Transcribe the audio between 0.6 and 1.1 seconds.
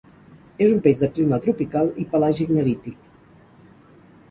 És un peix de